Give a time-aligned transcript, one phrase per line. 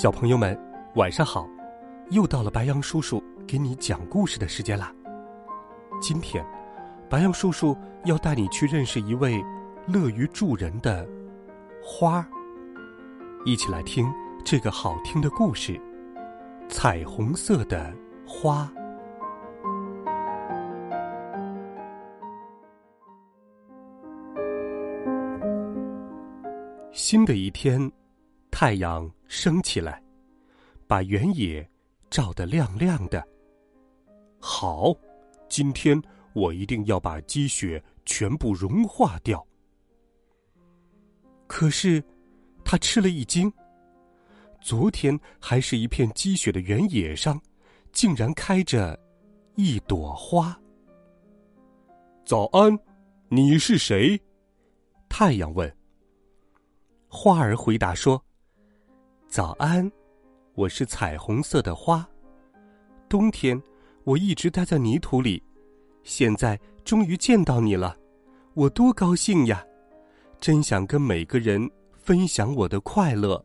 [0.00, 0.56] 小朋友们，
[0.94, 1.44] 晚上好！
[2.10, 4.94] 又到了白羊叔叔给你讲故事的时间啦。
[6.00, 6.46] 今天，
[7.10, 9.44] 白羊叔叔要带你去认识一位
[9.88, 11.04] 乐于助人的
[11.82, 12.26] 花儿。
[13.44, 14.06] 一起来听
[14.44, 15.76] 这个好听的故事——
[16.70, 17.92] 彩虹色的
[18.24, 18.72] 花。
[26.92, 27.90] 新的一天。
[28.60, 30.02] 太阳升起来，
[30.88, 31.64] 把原野
[32.10, 33.24] 照得亮亮的。
[34.40, 34.92] 好，
[35.48, 39.46] 今天我一定要把积雪全部融化掉。
[41.46, 42.02] 可是，
[42.64, 43.48] 他吃了一惊。
[44.60, 47.40] 昨天还是一片积雪的原野上，
[47.92, 48.98] 竟然开着
[49.54, 50.60] 一朵花。
[52.26, 52.76] 早安，
[53.28, 54.20] 你是谁？
[55.08, 55.72] 太阳问。
[57.06, 58.20] 花儿回答说。
[59.28, 59.88] 早安，
[60.54, 62.08] 我是彩虹色的花。
[63.10, 63.62] 冬天
[64.04, 65.42] 我一直待在泥土里，
[66.02, 67.94] 现在终于见到你了，
[68.54, 69.62] 我多高兴呀！
[70.40, 73.44] 真想跟每个人分享我的快乐。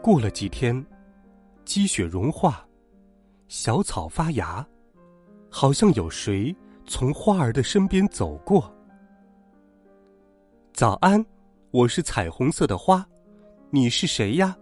[0.00, 0.86] 过了几天，
[1.64, 2.64] 积雪融化，
[3.48, 4.64] 小草发芽，
[5.50, 6.54] 好像有谁
[6.86, 8.72] 从花儿的身边走过。
[10.72, 11.22] 早安。
[11.72, 13.06] 我是彩虹色的花，
[13.70, 14.56] 你是谁呀？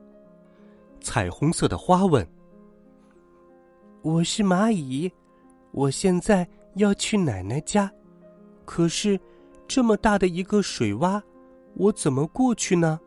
[1.00, 2.26] 彩虹色的花问。
[4.02, 5.10] 我是蚂蚁，
[5.72, 7.91] 我现在要去奶奶家，
[8.66, 9.18] 可是
[9.66, 11.22] 这么大的一个水洼，
[11.76, 13.00] 我怎么过去呢？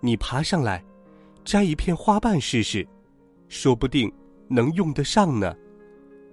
[0.00, 0.82] 你爬上来，
[1.44, 2.88] 摘一片花瓣试试，
[3.46, 4.10] 说不定
[4.48, 5.54] 能用得上呢。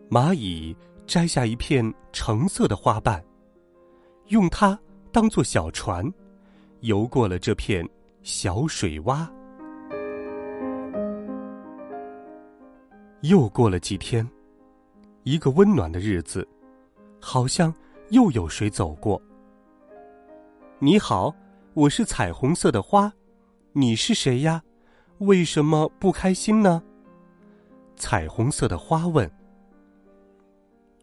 [0.10, 0.74] 蚂蚁
[1.06, 3.22] 摘下一片橙色的花瓣，
[4.28, 4.80] 用它。
[5.14, 6.04] 当做小船，
[6.80, 7.88] 游过了这片
[8.24, 9.30] 小水洼。
[13.22, 14.28] 又过了几天，
[15.22, 16.48] 一个温暖的日子，
[17.22, 17.72] 好像
[18.10, 19.22] 又有谁走过。
[20.80, 21.32] 你好，
[21.76, 23.14] 我是彩虹色的花，
[23.72, 24.64] 你是谁呀？
[25.20, 26.82] 为什么不开心呢？
[27.96, 29.30] 彩虹色的花问。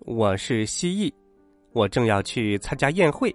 [0.00, 1.12] 我是蜥蜴，
[1.70, 3.32] 我正要去参加宴会。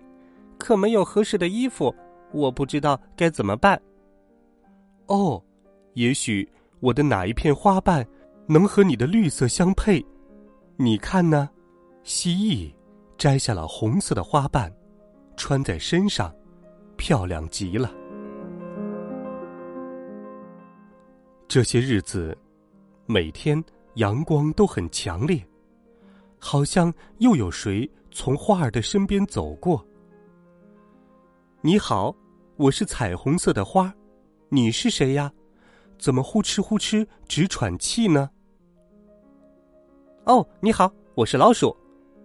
[0.65, 1.93] 可没有合适的衣服，
[2.31, 3.79] 我不知道该怎么办。
[5.05, 5.39] 哦，
[5.93, 6.49] 也许
[6.79, 8.03] 我的哪一片花瓣
[8.47, 10.03] 能和你的绿色相配？
[10.75, 11.47] 你看呢？
[12.01, 12.73] 蜥蜴
[13.15, 14.73] 摘下了红色的花瓣，
[15.37, 16.33] 穿在身上，
[16.97, 17.91] 漂亮极了。
[21.47, 22.35] 这些日子，
[23.05, 23.63] 每天
[23.97, 25.39] 阳光都很强烈，
[26.39, 29.85] 好像又有谁从花儿的身边走过。
[31.65, 32.15] 你好，
[32.57, 33.91] 我是彩虹色的花，
[34.49, 35.33] 你是谁呀？
[35.97, 38.29] 怎么呼哧呼哧直喘气呢？
[40.25, 41.75] 哦，你好，我是老鼠。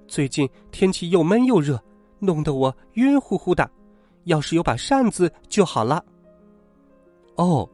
[0.07, 1.83] 最近天气又闷又热，
[2.19, 3.71] 弄得我晕乎乎的。
[4.25, 6.05] 要是有把扇子就好了。
[7.37, 7.67] 哦，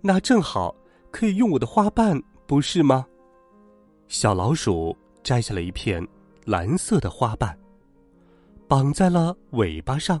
[0.00, 0.74] 那正好
[1.12, 3.06] 可以用我的花瓣，不是吗？
[4.08, 6.04] 小老鼠摘下了一片
[6.46, 7.56] 蓝色的花瓣，
[8.66, 10.20] 绑在了尾巴上。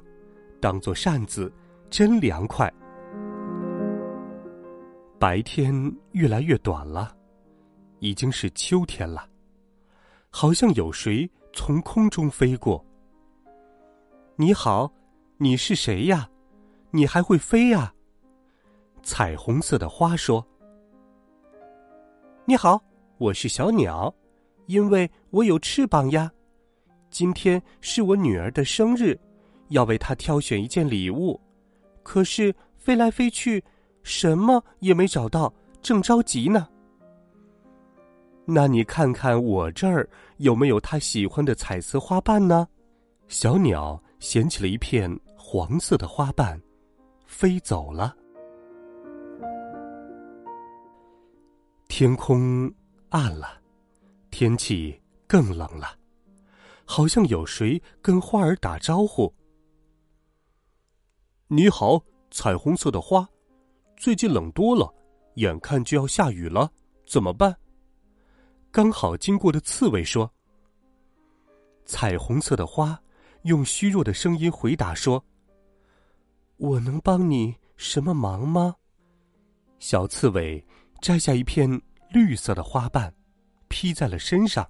[0.62, 1.52] 当做扇子，
[1.90, 2.72] 真凉快。
[5.18, 5.74] 白天
[6.12, 7.16] 越来越短了，
[7.98, 9.28] 已经是秋天了。
[10.30, 12.82] 好像有谁从空中飞过。
[14.36, 14.88] 你好，
[15.36, 16.30] 你是谁呀？
[16.92, 17.92] 你还会飞呀？
[19.02, 20.46] 彩虹色的花说
[22.46, 22.80] ：“你好，
[23.18, 24.14] 我是小鸟，
[24.66, 26.30] 因为我有翅膀呀。
[27.10, 29.18] 今天是我女儿的生日。”
[29.72, 31.38] 要为他挑选一件礼物，
[32.02, 33.62] 可是飞来飞去，
[34.02, 35.52] 什么也没找到，
[35.82, 36.68] 正着急呢。
[38.44, 40.08] 那你看看我这儿
[40.38, 42.66] 有没有他喜欢的彩色花瓣呢？
[43.28, 46.60] 小鸟衔起了一片黄色的花瓣，
[47.26, 48.14] 飞走了。
[51.88, 52.72] 天空
[53.10, 53.60] 暗了，
[54.30, 55.96] 天气更冷了，
[56.84, 59.32] 好像有谁跟花儿打招呼
[61.54, 63.28] ：“你好，彩虹色的花，
[63.94, 64.90] 最近冷多了，
[65.34, 66.72] 眼看就要下雨了，
[67.06, 67.54] 怎么办？”
[68.72, 70.32] 刚好经过的刺猬说
[71.84, 72.98] ：“彩虹色的花，
[73.42, 75.22] 用虚弱的声音回答说
[76.56, 78.74] ：‘我能帮你什么忙吗？’”
[79.78, 80.66] 小刺猬
[81.02, 81.68] 摘下一片
[82.08, 83.14] 绿色的花瓣，
[83.68, 84.66] 披在了身上，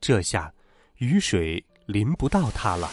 [0.00, 0.54] 这下
[0.98, 2.88] 雨水淋不到它了。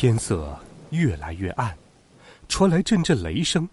[0.00, 0.58] 天色
[0.92, 1.76] 越来越暗，
[2.48, 3.68] 传来阵阵雷声。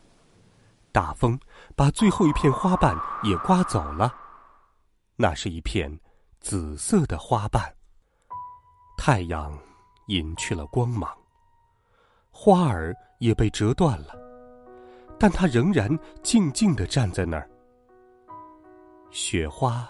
[0.92, 1.40] 大风
[1.74, 2.94] 把最后一片花瓣
[3.24, 4.14] 也刮走了，
[5.16, 5.90] 那是一片
[6.42, 7.74] 紫色的花瓣。
[8.98, 9.58] 太阳
[10.08, 11.10] 隐去了光芒，
[12.30, 14.14] 花儿也被折断了，
[15.18, 15.90] 但它仍然
[16.22, 17.50] 静静的站在那儿。
[19.12, 19.90] 雪花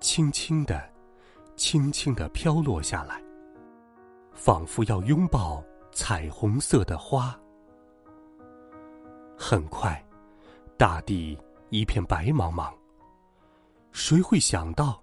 [0.00, 0.90] 轻轻的、
[1.56, 3.22] 轻轻的飘落下来，
[4.32, 5.62] 仿佛要拥抱
[5.94, 7.38] 彩虹色的花。
[9.38, 9.98] 很快。
[10.76, 11.38] 大地
[11.70, 12.74] 一片白茫茫。
[13.92, 15.00] 谁会想到，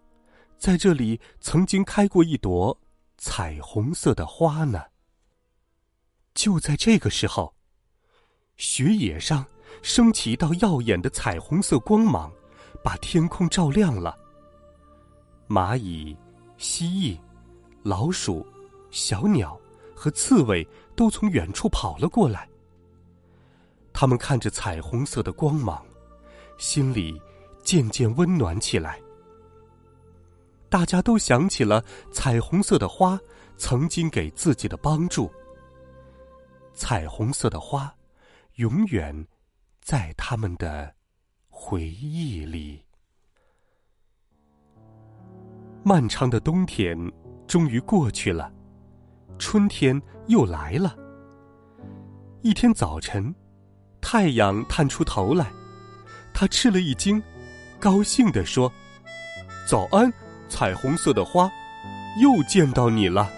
[0.58, 2.78] 在这里曾经开过一朵
[3.18, 4.84] 彩虹色的花呢？
[6.34, 7.54] 就在这个时候，
[8.58, 9.46] 雪野上
[9.82, 12.30] 升起一道耀眼的彩虹色光芒，
[12.84, 14.14] 把天空照亮了。
[15.48, 16.16] 蚂蚁、
[16.58, 17.18] 蜥蜴、
[17.82, 18.46] 老鼠、
[18.90, 19.58] 小鸟
[20.02, 22.50] 和刺猬都从远处跑了过来。
[23.94, 25.86] 他们看着彩虹色的光芒，
[26.58, 27.22] 心里
[27.62, 29.00] 渐渐温暖起来。
[30.70, 33.20] 大家都想起了彩虹色的花
[33.58, 35.32] 曾经给自己的帮助。
[36.74, 37.94] 彩虹色的花，
[38.56, 39.28] 永远
[39.84, 40.92] 在他们的
[41.48, 42.84] 回忆里。
[45.84, 46.98] 漫长的冬天
[47.46, 48.52] 终于过去了，
[49.42, 50.96] 春天又来了。
[52.44, 53.34] 一天早晨。
[54.00, 55.52] 太阳探出头来，
[56.34, 57.22] 他吃了一惊，
[57.80, 58.72] 高兴地说
[59.70, 60.12] ：“早安，
[60.50, 61.48] 彩虹色的花，
[62.20, 63.30] 又见到你了。”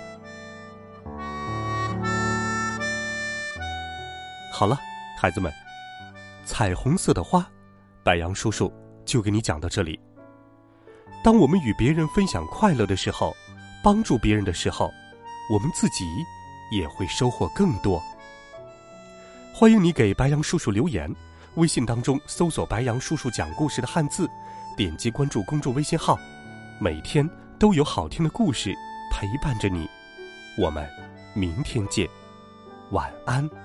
[4.53, 4.79] 好了，
[5.19, 5.51] 孩子们，
[6.45, 7.45] 彩虹色的花，
[8.03, 8.71] 白杨叔叔
[9.03, 9.99] 就给你讲到这里。
[11.25, 13.35] 当我们与别人分享快乐的时候，
[13.83, 14.89] 帮助别人的时候，
[15.49, 16.05] 我们自己
[16.71, 18.01] 也会收获更多。
[19.53, 21.13] 欢迎你给白杨叔叔留言，
[21.55, 24.27] 微信当中搜索“白杨叔叔讲故事”的汉字，
[24.75, 26.17] 点击关注公众微信号，
[26.79, 27.29] 每天
[27.59, 28.73] 都有好听的故事
[29.11, 29.87] 陪伴着你。
[30.57, 30.89] 我们
[31.35, 32.07] 明天见，
[32.91, 33.62] 晚安。